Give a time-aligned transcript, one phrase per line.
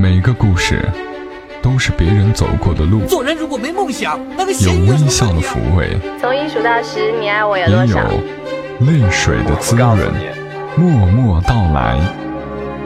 [0.00, 0.88] 每个故事
[1.60, 7.98] 都是别人走过的路，做人如果没梦想，那个有微笑的抚慰，从一数到十，你爱我有也有？
[8.86, 9.98] 泪水的滋润。
[10.76, 11.98] 默默到来，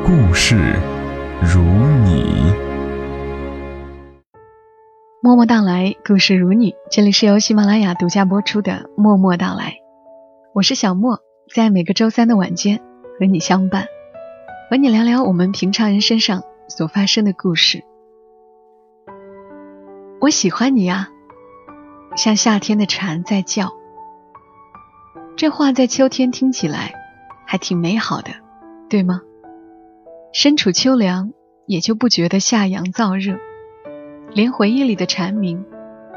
[0.03, 0.57] 故事
[1.43, 1.61] 如
[2.03, 2.51] 你。
[5.23, 6.75] 默默到来，故事如你。
[6.91, 9.65] 这里是由喜马拉雅独家播出的《默默到来》，
[10.55, 11.19] 我是小莫，
[11.55, 12.81] 在每个周三的晚间
[13.21, 13.85] 和你相伴，
[14.71, 16.43] 和你聊聊我们平常人身上
[16.75, 17.85] 所发生的故事。
[20.23, 21.11] 我喜欢你啊，
[22.17, 23.75] 像夏天的蝉在叫。
[25.37, 26.95] 这话在秋天听起来
[27.47, 28.31] 还挺美好的，
[28.89, 29.21] 对吗？
[30.33, 31.33] 身处秋凉，
[31.67, 33.39] 也就不觉得夏阳燥热。
[34.31, 35.67] 连回忆里的蝉鸣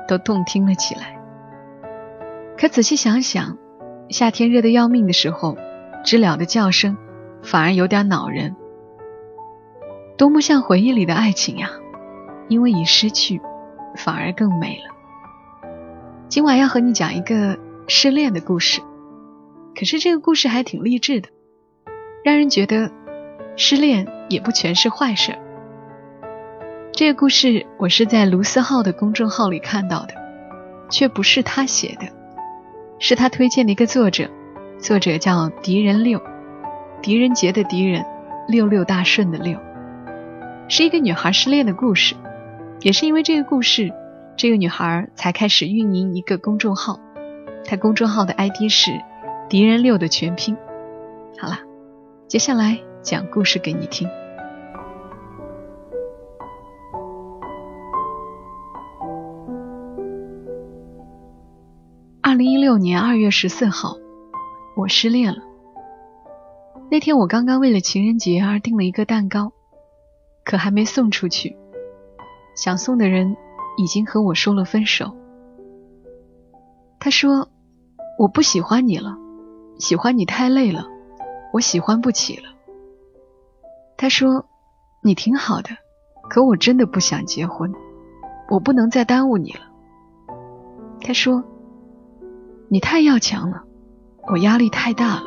[0.08, 1.20] 都动听了起来。
[2.58, 3.58] 可仔细想想，
[4.08, 5.58] 夏天热得要命的时候，
[6.06, 6.96] 知了的叫声
[7.44, 8.56] 反而有点恼人。
[10.18, 11.70] 多么像回忆里的爱情呀！
[12.48, 13.42] 因为已失去，
[13.98, 14.96] 反而更美了。
[16.30, 17.58] 今晚要和你讲一个
[17.88, 18.82] 失恋的故事，
[19.78, 21.30] 可是这个故事还挺励志的，
[22.24, 22.92] 让人觉得
[23.58, 25.38] 失恋也不全是坏事。
[26.94, 30.14] 这个故事我是在卢思浩的公众号里看到的，
[30.90, 32.08] 却不是他写的，
[33.00, 34.30] 是他推荐的一个作者，
[34.80, 36.22] 作者叫狄仁六，
[37.02, 38.06] 狄仁杰的狄仁，
[38.48, 39.60] 六六大顺的六，
[40.68, 42.16] 是一个女孩失恋的故事，
[42.82, 43.94] 也是因为这个故事，
[44.36, 47.00] 这个女孩才开始运营一个公众号，
[47.64, 48.92] 她公众号的 ID 是
[49.48, 50.58] 敌人六的全拼。
[51.40, 51.60] 好了，
[52.28, 54.10] 接下来讲故事给你听。
[62.22, 63.96] 二零一六年二月十四号，
[64.76, 65.40] 我失恋了。
[66.90, 69.54] 那天我刚刚为了情人节而订了一个蛋糕，
[70.46, 71.58] 可还没送出去，
[72.56, 73.36] 想送的人
[73.78, 75.14] 已经和我说了分手。
[77.00, 77.50] 他说
[78.18, 79.18] ：“我不喜欢你了，
[79.80, 80.86] 喜欢你太累了，
[81.52, 82.44] 我喜欢不起了。”
[83.98, 84.46] 他说
[85.04, 85.72] ：“你挺好的，
[86.30, 87.74] 可我真的不想结婚，
[88.50, 89.62] 我不能再耽误你了。”
[91.02, 91.44] 他说。
[92.68, 93.62] 你太要强了，
[94.28, 95.26] 我压力太大了。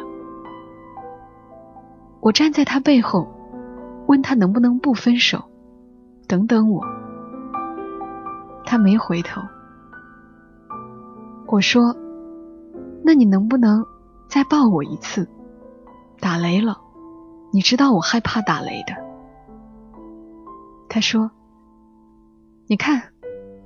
[2.21, 3.29] 我站在他背后，
[4.09, 5.45] 问他能不能不分手，
[6.27, 6.83] 等等我。
[8.65, 9.43] 他没回头。
[11.47, 11.95] 我说
[13.05, 13.85] ：“那你能不能
[14.27, 15.29] 再抱我一次？
[16.21, 16.79] 打雷了，
[17.53, 18.95] 你知道我害怕打雷的。”
[20.89, 21.31] 他说
[22.67, 23.03] ：“你看，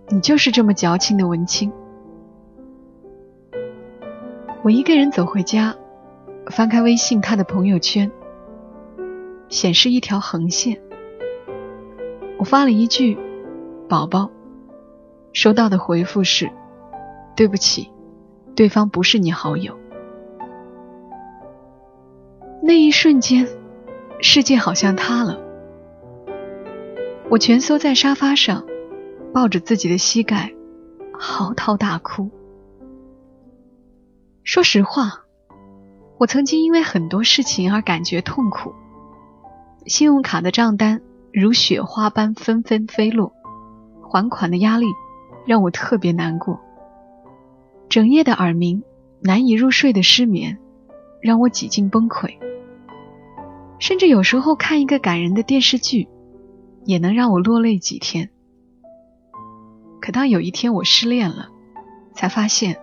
[0.09, 1.73] 你就是这么矫情的文青。”
[4.65, 5.77] 我一个人走回家，
[6.51, 8.11] 翻开微信他的朋友圈，
[9.53, 10.81] 显示一条横线。
[12.39, 13.19] 我发了一句
[13.87, 14.31] “宝宝”，
[15.33, 16.51] 收到的回复是
[17.37, 17.93] “对不起，
[18.57, 19.79] 对方不是你好友”。
[22.65, 23.47] 那一瞬间，
[24.21, 25.39] 世界好像塌了。
[27.29, 28.65] 我蜷缩在沙发上，
[29.35, 30.55] 抱着自己的膝盖，
[31.13, 32.31] 嚎啕大哭。
[34.45, 35.25] 说实话，
[36.19, 38.73] 我曾经因为很多事情而感觉痛苦。
[39.87, 41.01] 信用卡的账单
[41.33, 43.33] 如雪花般纷纷飞落，
[44.01, 44.87] 还款的压力
[45.47, 46.61] 让我特别难过。
[47.89, 48.83] 整夜的耳鸣，
[49.21, 50.59] 难以入睡的失眠，
[51.21, 52.39] 让我几近崩溃。
[53.79, 56.09] 甚至有时候看一个感人的电视剧，
[56.85, 58.31] 也能让我落泪几天。
[60.01, 61.49] 可当有一天我失恋了，
[62.15, 62.79] 才发现。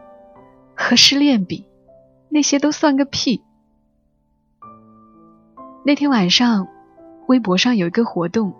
[0.81, 1.65] 和失恋比，
[2.29, 3.43] 那些都算个屁。
[5.85, 6.69] 那天晚上，
[7.29, 8.55] 微博上有一个活动，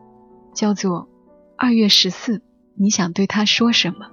[0.53, 1.09] 叫做
[1.57, 2.43] “二月十四”，
[2.77, 4.11] 你想对他说什么？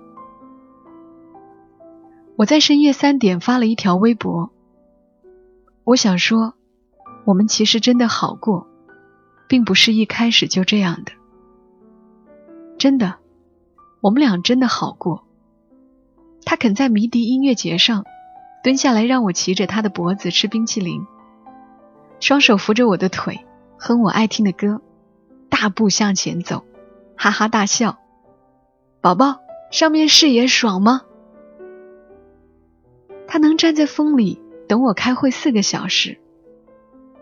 [2.37, 4.51] 我在深夜三点发了一条微博，
[5.85, 6.55] 我想说，
[7.27, 8.67] 我们其实真的好过，
[9.47, 11.13] 并不是一开始就这样的。
[12.79, 13.17] 真的，
[14.01, 15.27] 我们俩真的好过。
[16.47, 18.07] 他肯在迷笛音乐节上
[18.65, 21.07] 蹲下来，让我骑着他的脖子吃冰淇淋，
[22.21, 23.45] 双手扶着我的腿，
[23.79, 24.81] 哼我爱听的歌，
[25.49, 26.65] 大步向前走，
[27.17, 27.99] 哈哈大笑。
[29.01, 29.41] 宝宝，
[29.71, 31.03] 上面视野爽吗？
[33.29, 36.19] 他能站在风里等我开会四个小时。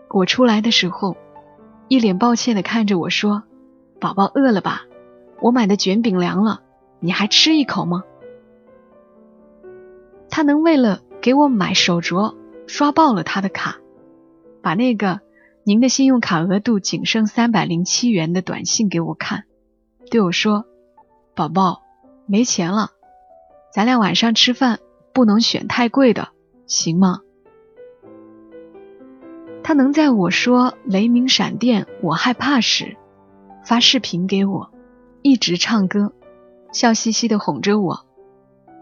[0.09, 1.17] 我出来的时候，
[1.87, 3.43] 一脸抱歉的看着我说
[3.99, 4.83] ：“宝宝饿了吧？
[5.41, 6.61] 我买的卷饼凉了，
[6.99, 8.03] 你还吃一口吗？”
[10.29, 12.35] 他能为了给我买手镯，
[12.67, 13.77] 刷爆了他的卡，
[14.61, 15.19] 把那个
[15.67, 19.45] 您的信用卡额度仅剩三百零七元的短信给我看，
[20.11, 20.65] 对我说
[21.33, 21.81] ：“宝宝，
[22.27, 22.91] 没钱了，
[23.73, 24.77] 咱俩晚上吃饭
[25.11, 26.29] 不能选太贵的，
[26.67, 27.21] 行吗？”
[29.63, 32.95] 他能在我说雷鸣闪电我害怕时
[33.63, 34.69] 发视频给我，
[35.23, 36.13] 一直唱歌，
[36.71, 38.05] 笑嘻嘻的哄着我：“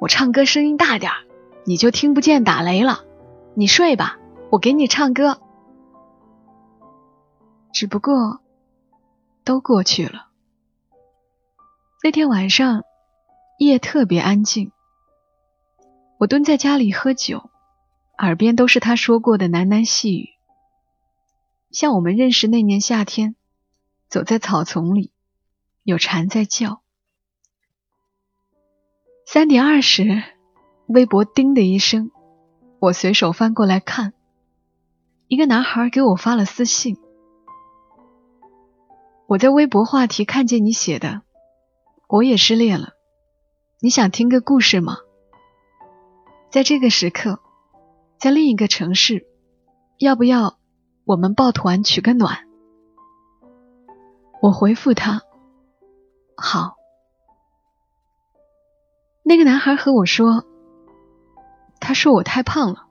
[0.01, 1.17] 我唱歌声音大点儿。”
[1.65, 3.05] 你就听不见打雷了，
[3.55, 4.19] 你睡吧，
[4.49, 5.39] 我给你唱歌。
[7.73, 8.39] 只不过，
[9.43, 10.27] 都过去了。
[12.03, 12.83] 那天晚上，
[13.57, 14.71] 夜特别安静。
[16.19, 17.49] 我蹲在家里喝酒，
[18.19, 20.29] 耳边都是他说过的喃喃细语，
[21.71, 23.35] 像我们认识那年夏天，
[24.07, 25.11] 走在草丛里，
[25.81, 26.81] 有蝉在叫。
[29.25, 30.23] 三点二十。
[30.85, 32.11] 微博“叮”的一声，
[32.77, 34.13] 我随手翻过来看，
[35.27, 36.97] 一个男孩给我发了私信。
[39.33, 41.21] 我在微博话题看见你写的，
[42.07, 42.89] 我也失恋了，
[43.79, 44.97] 你想听个故事吗？
[46.51, 47.39] 在这个时刻，
[48.19, 49.25] 在另一个城市，
[49.97, 50.59] 要不要
[51.03, 52.47] 我们抱团取个暖？
[54.39, 55.23] 我回复他：
[56.37, 56.75] 好。
[59.23, 60.45] 那个男孩和我说。
[61.79, 62.85] 他说我太胖了，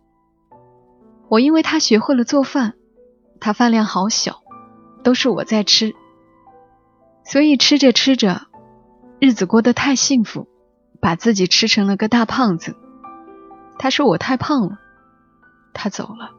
[1.29, 2.75] 我因为他学会了做饭，
[3.41, 4.43] 他饭量好小，
[5.05, 5.95] 都是我在吃，
[7.25, 8.43] 所以吃着吃着，
[9.19, 10.49] 日子过得太幸福，
[11.01, 12.77] 把自己吃成了个大胖子。
[13.79, 14.79] 他说我太胖了，
[15.73, 16.31] 他走了。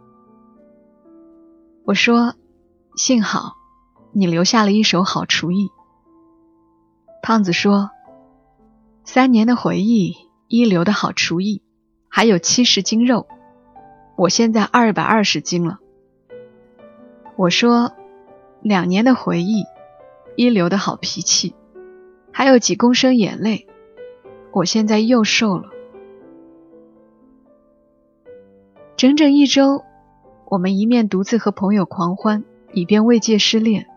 [1.86, 2.36] 我说
[2.96, 3.56] 幸好
[4.14, 5.70] 你留下了一手好厨艺。
[7.22, 7.90] 胖子说
[9.04, 10.16] 三年的回忆，
[10.48, 11.62] 一流的好厨艺。
[12.16, 13.28] 还有七十斤肉，
[14.16, 15.80] 我现在二百二十斤了。
[17.36, 17.92] 我说，
[18.62, 19.66] 两年的回忆，
[20.36, 21.54] 一流的好脾气，
[22.32, 23.68] 还有几公升眼泪，
[24.52, 25.70] 我现在又瘦了。
[28.98, 29.84] 整整一周，
[30.46, 33.88] 我们一面独自和朋友狂欢，以便慰藉失恋，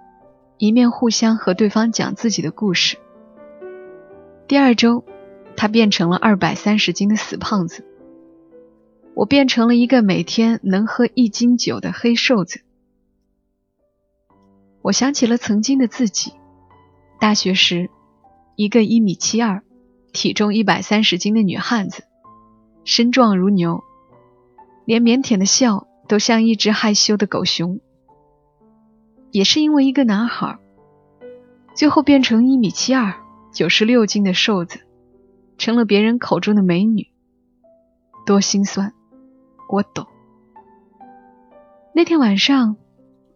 [0.59, 2.97] 一面互相和对方讲自己的故事。
[4.49, 5.05] 第二周，
[5.57, 7.85] 他变成了二百三十斤的死胖子。
[9.15, 12.61] 我变成了一个每天能喝一斤酒的黑瘦子。
[14.87, 16.35] 我想起了曾经的自己，
[17.19, 17.91] 大学时，
[18.55, 19.65] 一个一米七二、
[20.13, 22.05] 体重一百三十斤的女汉子，
[22.85, 23.83] 身壮如牛，
[24.85, 27.81] 连腼腆的笑都像一只害羞的狗熊。
[29.33, 30.57] 也是因为一个男孩，
[31.75, 33.13] 最后变成一米七二、
[33.53, 34.79] 九十六斤的瘦子，
[35.59, 37.09] 成了别人口中的美女，
[38.25, 38.93] 多心酸。
[39.69, 40.07] 我懂。
[41.93, 42.77] 那天晚上，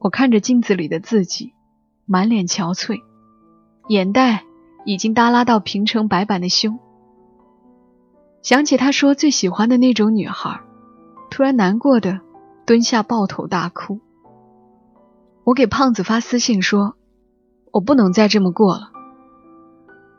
[0.00, 1.52] 我看着镜子里的自己，
[2.06, 3.02] 满脸憔悴，
[3.88, 4.44] 眼袋
[4.87, 6.79] 已经耷拉到平成白板的胸。
[8.41, 10.58] 想起他说最喜欢的那种女孩，
[11.31, 12.20] 突然难过的
[12.64, 14.00] 蹲下抱头大哭。
[15.44, 16.96] 我给胖子发私信说
[17.70, 18.93] ：“我不能再这么过了。”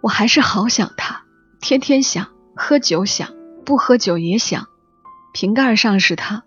[0.01, 1.24] 我还是好想他，
[1.60, 3.30] 天天想，喝酒想，
[3.66, 4.68] 不喝酒也想。
[5.34, 6.44] 瓶盖上是他，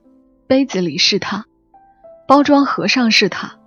[0.46, 1.46] 杯子里是他，
[2.26, 3.58] 包装盒上是他，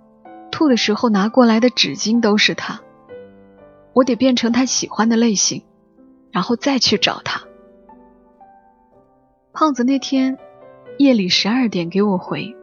[0.50, 2.80] 吐的时候拿过来的纸巾都是他。
[3.92, 5.62] 我得变成他喜欢的类型，
[6.32, 7.42] 然后再去找他。
[9.52, 10.38] 胖子那天
[10.98, 12.56] 夜里十二点给我回，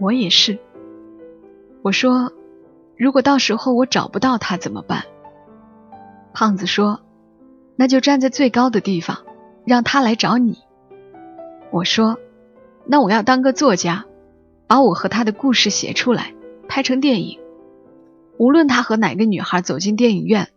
[0.00, 0.58] 我也是。
[1.82, 2.32] 我说，
[2.96, 5.04] 如果到时候我找不到他怎么办？
[6.32, 7.00] 胖子说，
[7.76, 9.18] 那就站在最高的地方，
[9.64, 10.58] 让他来找你。
[11.70, 12.18] 我说
[12.86, 14.04] ：“那我要当个作家，
[14.68, 16.34] 把我和他的故事写出来，
[16.68, 17.40] 拍成电影。
[18.36, 20.48] 无论他和哪个女孩走进电影院，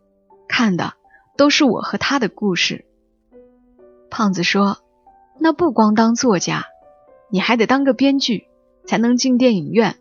[0.47, 0.93] 看的
[1.37, 2.85] 都是我和他的故事。”
[4.11, 4.77] 胖子说
[5.39, 6.65] ：“那不光当作家，
[7.29, 8.47] 你还得当个编剧，
[8.85, 9.95] 才能进电影院。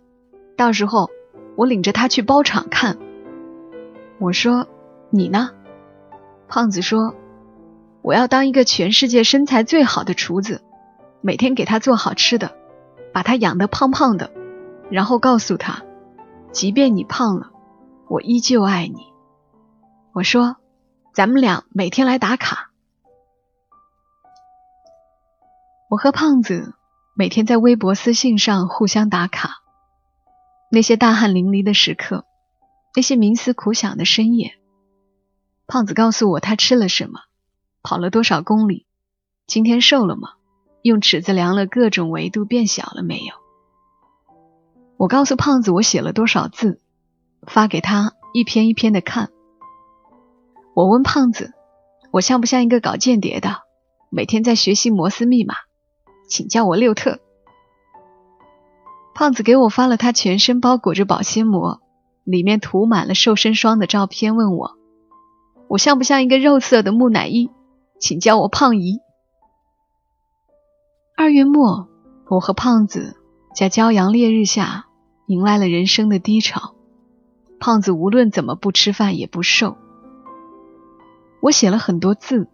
[0.56, 1.08] 到时候
[1.56, 2.98] 我领着他去包场看。”
[4.18, 4.66] 我说
[5.08, 5.50] ：“你呢？”
[6.48, 7.14] 胖子说
[8.02, 10.62] ：“我要当一个全世界身材最好的厨子。”
[11.22, 12.56] 每天给他做好吃的，
[13.12, 14.32] 把他养得胖胖的，
[14.90, 15.82] 然后告诉他，
[16.52, 17.50] 即便你胖了，
[18.08, 19.06] 我依旧爱你。
[20.12, 20.56] 我说，
[21.14, 22.70] 咱们俩每天来打卡。
[25.88, 26.74] 我和胖子
[27.14, 29.62] 每天在微博私信上互相打卡，
[30.70, 32.24] 那些大汗淋漓的时刻，
[32.94, 34.54] 那些冥思苦想的深夜。
[35.66, 37.20] 胖子告诉我他吃了什么，
[37.82, 38.86] 跑了多少公里，
[39.46, 40.34] 今天瘦了吗？
[40.82, 43.34] 用尺子量了各种维度，变小了没有？
[44.96, 46.80] 我告诉胖子我写了多少字，
[47.46, 49.30] 发给他一篇一篇的看。
[50.74, 51.52] 我问胖子，
[52.10, 53.58] 我像不像一个搞间谍的，
[54.10, 55.54] 每天在学习摩斯密码？
[56.28, 57.18] 请叫我六特。
[59.14, 61.80] 胖子给我发了他全身包裹着保鲜膜，
[62.24, 64.78] 里面涂满了瘦身霜的照片，问我，
[65.68, 67.50] 我像不像一个肉色的木乃伊？
[67.98, 69.00] 请叫我胖姨。
[71.22, 71.86] 二月末，
[72.30, 73.14] 我和胖子
[73.54, 74.86] 在骄阳烈日下
[75.26, 76.74] 迎来了人生的低潮。
[77.58, 79.76] 胖子无论怎么不吃饭也不瘦。
[81.42, 82.48] 我写了很多字，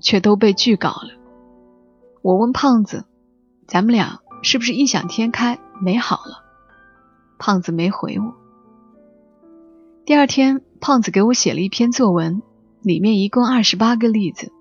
[0.00, 1.08] 却都被拒稿了。
[2.22, 3.04] 我问胖子。
[3.66, 6.44] 咱们俩是不是异想天开没好了？
[7.36, 8.36] 胖子没回我。
[10.06, 12.42] 第二天，胖子给我写了一篇作文，
[12.80, 14.52] 里面一共二十八个例子，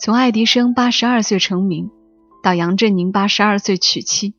[0.00, 1.92] 从爱迪生八十二岁成名，
[2.42, 4.34] 到杨振宁八十二岁娶妻，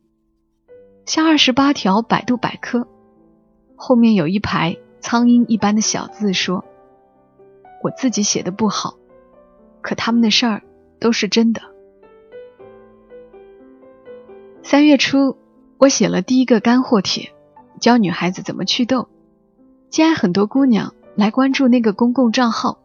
[1.05, 2.87] 像二十八条百度百科。
[3.75, 6.65] 后面有一排苍蝇一般的小字说
[7.83, 8.95] ：“我自己写的不好，
[9.81, 10.63] 可他们的事儿
[10.99, 11.61] 都是真的。”
[14.63, 15.37] 三月初，
[15.77, 17.33] 我写了第一个干货帖，
[17.79, 19.09] 教女孩子怎么祛痘。
[19.89, 22.79] 竟然很多姑娘来关注那个公共账号。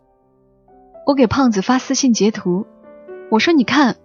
[1.06, 2.66] 我给胖子发私信截图，
[3.30, 3.96] 我说：“你看，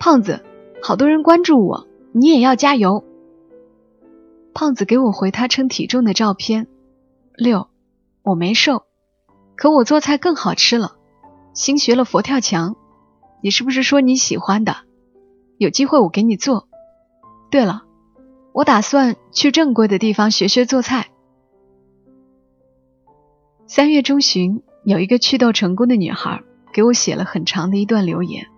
[0.00, 0.42] 胖子，
[0.82, 3.04] 好多人关注我，你也要加油。”
[4.54, 6.66] 胖子给我回他称体重的照片。
[7.36, 7.68] 六，
[8.22, 8.82] 我没瘦，
[9.54, 10.96] 可我做菜更好吃了。
[11.54, 12.76] 新学了佛跳墙，
[13.40, 14.78] 你是不是说你喜欢的？
[15.58, 16.68] 有机会我给你做。
[17.50, 17.84] 对了，
[18.52, 21.10] 我打算去正规的地方学学做菜。
[23.66, 26.42] 三月中旬，有一个祛痘成功的女孩
[26.72, 28.48] 给我写了很长的一段留言。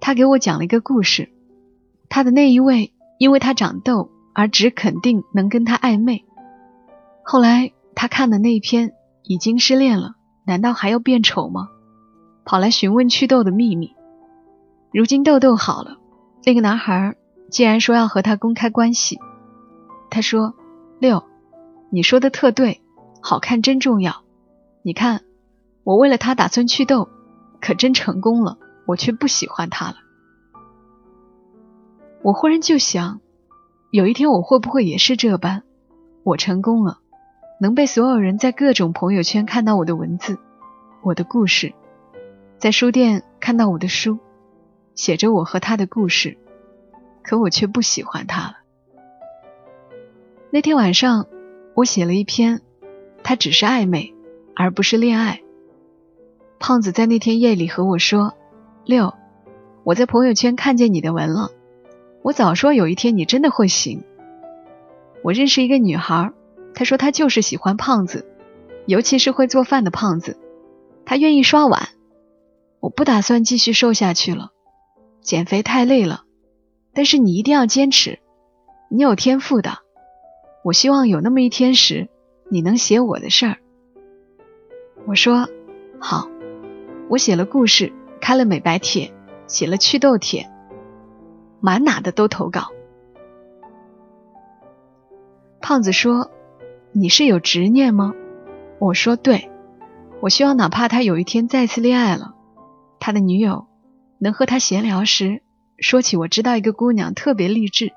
[0.00, 1.30] 他给我讲了一个故事，
[2.08, 6.24] 他的那一位因为他长痘而只肯定能跟他暧昧，
[7.22, 11.68] 后来他看的那一篇已经失恋了，难道还要变丑吗？
[12.44, 13.94] 跑来询问祛痘的秘密。
[14.92, 15.98] 如今痘痘好了，
[16.44, 17.16] 那个男孩。
[17.48, 19.20] 竟然说要和他公开关系，
[20.10, 20.54] 他说
[20.98, 21.22] ：“六，
[21.90, 22.82] 你说的特对，
[23.22, 24.24] 好看真重要。
[24.82, 25.22] 你看，
[25.84, 27.08] 我为了他打算祛痘，
[27.60, 28.58] 可真成功了。
[28.86, 29.96] 我却不喜欢他了。
[32.22, 33.20] 我忽然就想，
[33.90, 35.62] 有一天我会不会也是这般？
[36.22, 37.00] 我成功了，
[37.60, 40.38] 能被所有人在各种朋友圈看到我的文字，
[41.02, 41.74] 我的故事，
[42.58, 44.18] 在书店看到我的书，
[44.94, 46.38] 写着我和他的故事。”
[47.28, 48.54] 可我却不喜欢他了。
[50.52, 51.26] 那天晚上，
[51.74, 52.62] 我写了一篇，
[53.24, 54.14] 他只是暧昧，
[54.54, 55.42] 而不是恋爱。
[56.60, 58.34] 胖子在那天夜里和我说
[58.86, 59.14] ：“六，
[59.82, 61.50] 我在朋友圈看见你的文了。
[62.22, 64.04] 我早说有一天你真的会行。
[65.24, 66.30] 我认识一个女孩，
[66.72, 68.24] 她说她就是喜欢胖子，
[68.86, 70.38] 尤其是会做饭的胖子。
[71.04, 71.88] 她愿意刷碗。
[72.78, 74.50] 我不打算继续瘦下去了，
[75.20, 76.22] 减肥太累了。”
[76.94, 78.20] 但是你一定要坚持，
[78.88, 79.80] 你有天赋的。
[80.62, 82.08] 我希望有那么一天时，
[82.48, 83.56] 你能写我的事儿。
[85.06, 85.48] 我说
[85.98, 86.30] 好，
[87.08, 87.92] 我写了故事，
[88.26, 89.14] 开了美白帖，
[89.46, 90.50] 写了祛痘帖，
[91.60, 92.72] 满哪的都投稿。
[95.60, 96.32] 胖子说
[96.90, 98.14] ：“你是有执念吗？”
[98.82, 99.48] 我说：“对，
[100.20, 102.34] 我希望哪怕他有一天再次恋爱了，
[102.98, 103.68] 他的女友
[104.18, 105.44] 能和他闲聊时。”
[105.78, 107.92] 说起我知道一个姑娘特别励志，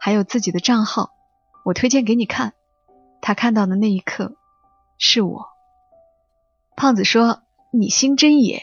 [0.00, 1.10] 还有自己的账号，
[1.66, 2.54] 我推荐给你看。
[3.20, 4.32] 他看到的那一刻，
[4.96, 5.48] 是我。
[6.76, 8.62] 胖子说：“你心真野。”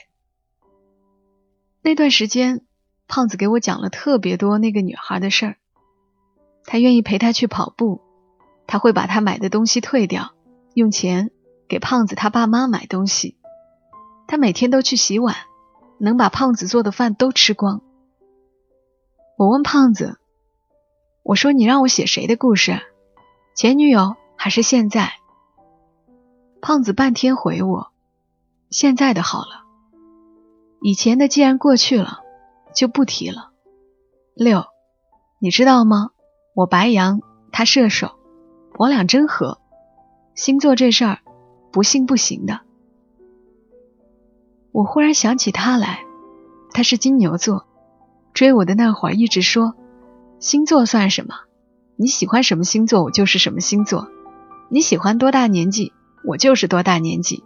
[1.87, 2.65] 那段时间，
[3.07, 5.55] 胖子给我讲了特别多那个女孩的事儿。
[6.65, 8.01] 他愿意陪她去跑步，
[8.67, 10.33] 他会把他买的东西退掉，
[10.73, 11.31] 用钱
[11.69, 13.37] 给胖子他爸妈买东西。
[14.27, 15.33] 他每天都去洗碗，
[15.97, 17.81] 能把胖子做的饭都吃光。
[19.37, 20.19] 我问胖子
[21.23, 22.81] ：“我说你让我写谁的故事？
[23.55, 25.13] 前女友还是现在？”
[26.59, 27.93] 胖子半天回我
[28.69, 29.63] ：“现在的好了，
[30.81, 32.19] 以前的既然过去了，
[32.73, 33.51] 就不提了。”
[34.35, 34.65] 六，
[35.39, 36.11] 你知道吗？
[36.53, 38.11] 我白羊，他射手，
[38.77, 39.59] 我俩真合。
[40.35, 41.19] 星座这事儿，
[41.71, 42.61] 不信不行的。
[44.71, 46.01] 我忽然想起他来，
[46.71, 47.65] 他是金牛座。
[48.33, 49.75] 追我的那会儿，一直说
[50.39, 51.33] 星座算什么？
[51.95, 54.07] 你喜欢什么星座，我就是什么星座。
[54.69, 55.93] 你喜欢多大年纪，
[56.23, 57.43] 我就是多大年纪。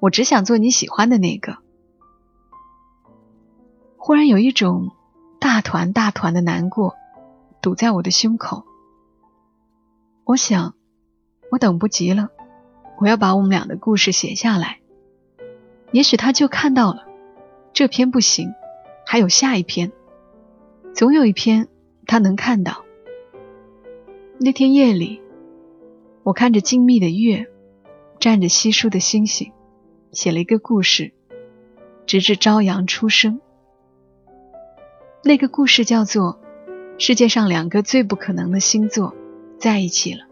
[0.00, 1.58] 我只想做你喜欢的那个。
[4.04, 4.90] 忽然有一种
[5.38, 6.96] 大团大团的难过
[7.60, 8.64] 堵在我的胸口，
[10.24, 10.74] 我想，
[11.52, 12.30] 我等不及了，
[12.98, 14.80] 我要把我们俩的故事写下来。
[15.92, 17.06] 也许他就看到了，
[17.72, 18.52] 这篇不行，
[19.06, 19.92] 还有下一篇，
[20.92, 21.68] 总有一篇
[22.04, 22.84] 他能看到。
[24.36, 25.22] 那天夜里，
[26.24, 27.46] 我看着静谧的月，
[28.18, 29.52] 站着稀疏的星星，
[30.10, 31.12] 写了一个故事，
[32.04, 33.40] 直至朝阳初升。
[35.24, 36.40] 那个故事叫做
[36.98, 39.14] 《世界上两个最不可能的星座
[39.56, 40.24] 在一起了》。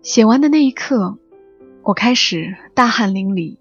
[0.00, 1.18] 写完的那一刻，
[1.82, 3.58] 我开始大汗淋漓，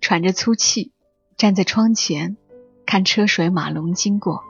[0.00, 0.90] 喘着粗气，
[1.36, 2.36] 站在窗前
[2.84, 4.42] 看车水马龙经过。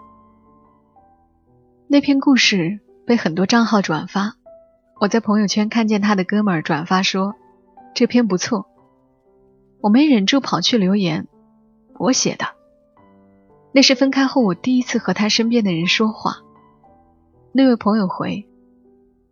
[1.87, 4.37] 那篇故事被很多账号转发，
[4.99, 7.35] 我在朋友圈看见他的哥们儿转发说
[7.95, 8.67] 这篇不错，
[9.83, 11.29] 我没忍住跑去留言，
[11.99, 12.58] 我写的。
[13.73, 16.39] 那是分开后我第一次和他身边的人说话。
[17.53, 18.49] 那位朋友回：“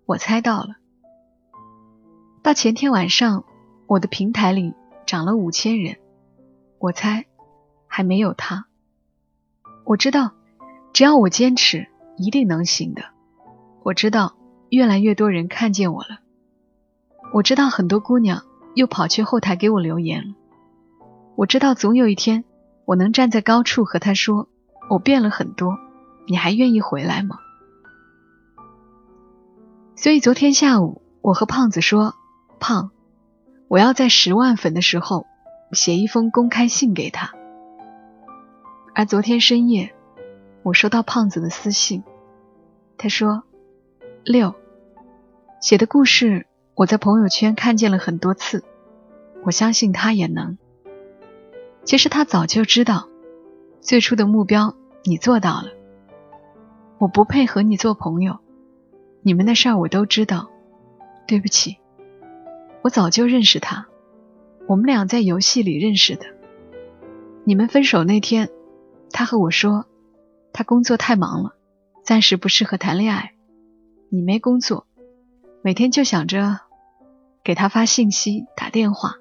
[0.06, 0.76] 我猜到了。”
[2.42, 3.44] 到前天晚上，
[3.86, 4.74] 我的平台里
[5.04, 5.96] 涨了五千人，
[6.78, 7.26] 我猜
[7.86, 8.66] 还没有他。
[9.84, 10.32] 我知道，
[10.92, 13.02] 只要我坚持，一定能行的。
[13.82, 14.36] 我知道，
[14.68, 16.20] 越来越多人看见我了。
[17.32, 18.42] 我知道，很多姑娘
[18.74, 20.34] 又跑去后台给我留言了。
[21.36, 22.44] 我知道，总有一天。
[22.86, 24.48] 我能站在高处和他说
[24.88, 25.76] ：“我变了很多，
[26.28, 27.40] 你还愿意回来吗？”
[29.96, 32.14] 所以昨天下午，我和胖子说
[32.60, 32.92] ：“胖，
[33.66, 35.26] 我要在十万粉的时候
[35.72, 37.34] 写一封公开信给他。”
[38.94, 39.92] 而昨天深夜，
[40.62, 42.04] 我收到胖子的私信，
[42.96, 43.42] 他说
[44.24, 44.54] ：“六，
[45.60, 48.62] 写的故事我在朋友圈看见了很多次，
[49.44, 50.56] 我相信他也能。”
[51.86, 53.08] 其实他早就知道，
[53.80, 54.74] 最初的目标
[55.04, 55.68] 你做到了。
[56.98, 58.40] 我不配和你做朋友，
[59.22, 60.50] 你们的事儿我都知道，
[61.28, 61.76] 对不起。
[62.82, 63.86] 我早就认识他，
[64.66, 66.26] 我们俩在游戏里认识的。
[67.44, 68.50] 你们分手那天，
[69.12, 69.86] 他和我说，
[70.52, 71.54] 他工作太忙了，
[72.02, 73.34] 暂时不适合谈恋爱。
[74.08, 74.88] 你没工作，
[75.62, 76.58] 每天就想着
[77.44, 79.14] 给他发信息、打电话，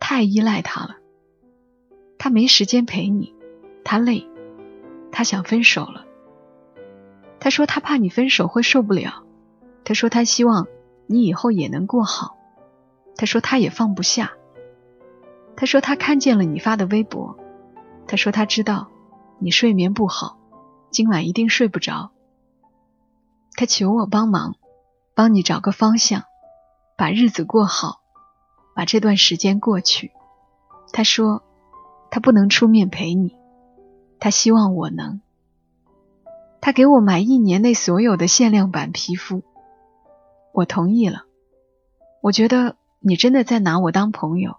[0.00, 0.96] 太依赖他了。
[2.18, 3.32] 他没时间陪你，
[3.84, 4.26] 他累，
[5.12, 6.04] 他想分手了。
[7.38, 9.22] 他说他怕你分手会受不了，
[9.84, 10.66] 他说他希望
[11.06, 12.36] 你以后也能过好，
[13.16, 14.32] 他说他也放不下。
[15.56, 17.38] 他说他看见了你发的微博，
[18.08, 18.88] 他说他知道
[19.38, 20.38] 你睡眠不好，
[20.90, 22.10] 今晚一定睡不着。
[23.54, 24.56] 他求我帮忙，
[25.14, 26.24] 帮你找个方向，
[26.96, 28.00] 把日子过好，
[28.74, 30.10] 把这段时间过去。
[30.92, 31.44] 他说。
[32.10, 33.36] 他不能出面陪你，
[34.18, 35.20] 他希望我能。
[36.60, 39.42] 他给我买一年内所有的限量版皮肤，
[40.52, 41.24] 我同意了。
[42.20, 44.56] 我觉得你真的在拿我当朋友，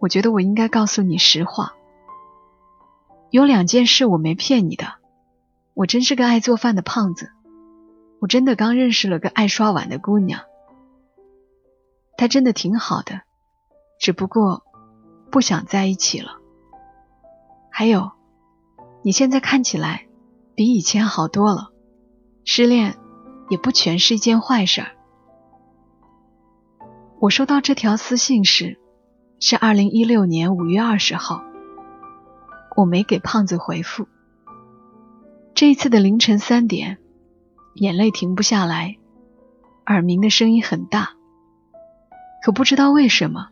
[0.00, 1.74] 我觉得我应该告诉你实话。
[3.30, 4.94] 有两件事我没骗你的，
[5.74, 7.30] 我真是个爱做饭的胖子，
[8.20, 10.40] 我真的刚认识了个爱刷碗的姑娘，
[12.16, 13.20] 她真的挺好的，
[14.00, 14.62] 只不过
[15.30, 16.38] 不想在一起了。
[17.78, 18.10] 还有，
[19.02, 20.08] 你现在看起来
[20.56, 21.70] 比以前好多了，
[22.44, 22.98] 失恋
[23.50, 24.84] 也不全是一件坏事。
[27.20, 28.80] 我收到这条私信时
[29.38, 31.44] 是二零一六年五月二十号，
[32.74, 34.08] 我没给胖子回复。
[35.54, 36.98] 这一次的凌晨三点，
[37.74, 38.96] 眼泪停不下来，
[39.86, 41.10] 耳鸣的声音很大，
[42.44, 43.50] 可不知道为什么，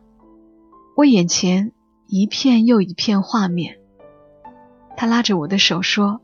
[0.97, 1.71] 我眼前
[2.07, 3.79] 一片又一片画面。
[4.99, 6.21] 他拉着我的手说：“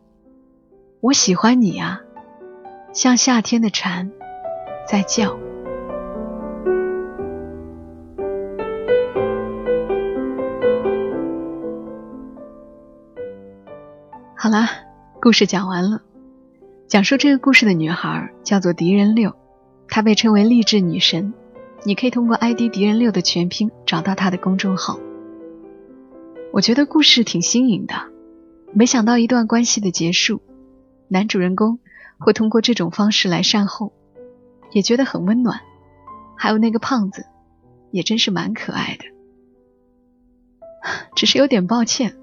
[0.99, 2.01] 我喜欢你啊，
[2.91, 4.11] 像夏天的蝉
[4.87, 5.37] 在叫。”
[14.35, 14.67] 好啦，
[15.21, 16.01] 故事讲完了。
[16.87, 19.35] 讲述这个故事的女孩叫做狄仁六，
[19.87, 21.35] 她被称为励志女神。
[21.83, 24.99] 你可以通过 ID 敌人六的全拼找到她的公众号。
[26.51, 28.12] 我觉得故事挺新颖的。
[28.75, 30.41] 没想到一段关系的结束，
[31.07, 31.79] 男主人公
[32.17, 33.93] 会通过这种方式来善后，
[34.71, 35.61] 也觉得很温暖。
[36.35, 37.25] 还有那个胖子，
[37.91, 39.05] 也真是蛮可爱的。
[41.15, 42.17] 只是有点抱歉，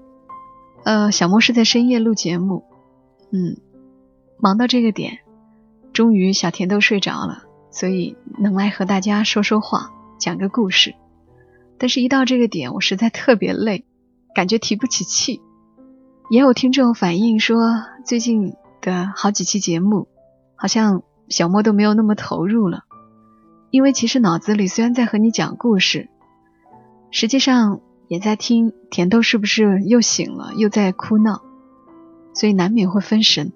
[0.83, 2.65] 呃，小莫是在深夜录节目，
[3.31, 3.57] 嗯，
[4.37, 5.19] 忙到这个点，
[5.93, 10.93] 终于小甜豆睡着了，所以能来和大家说说话，讲个故事。
[11.77, 13.85] 但是，一到这个点，我实在特别累，
[14.35, 15.41] 感觉提不起气。
[16.31, 20.07] 也有听众反映说，最近的好几期节目，
[20.55, 22.85] 好像小莫都没有那么投入了，
[23.69, 26.07] 因为其实脑子里虽然在和你讲故事，
[27.11, 31.41] 实际上也在听甜豆是不是又醒了，又在哭闹，
[32.33, 33.51] 所以难免会分神。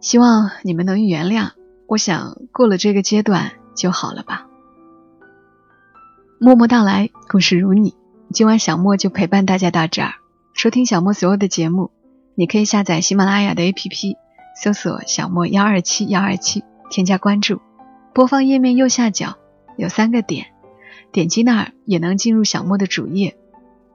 [0.00, 1.50] 希望你们能原谅。
[1.86, 4.48] 我想过了这个阶段就好了吧。
[6.40, 7.94] 默默到来，故事如你。
[8.32, 10.14] 今晚小莫就陪伴大家到这儿。
[10.62, 11.90] 收听小莫所有的节目，
[12.36, 14.14] 你可以下载喜马拉雅的 APP，
[14.62, 17.60] 搜索“小莫幺二七幺二七”，添加关注。
[18.14, 19.38] 播放页面右下角
[19.76, 20.46] 有三个点，
[21.10, 23.36] 点击那儿也能进入小莫的主页。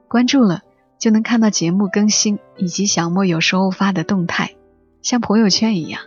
[0.10, 0.62] 关注了
[0.99, 4.56] 就能看到节目更新以及小莫有时候发的动态，
[5.01, 6.01] 像朋友圈一样。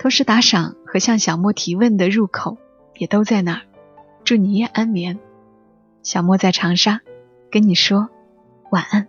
[0.00, 2.58] 同时打赏和向小莫提问的入口
[2.98, 3.60] 也都在那儿。
[4.24, 5.20] 祝你夜安眠。
[6.02, 7.02] 小莫在长沙，
[7.52, 8.08] 跟你说
[8.72, 9.06] 晚安。